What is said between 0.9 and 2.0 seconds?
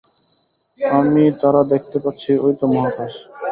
আমি তারা দেখতে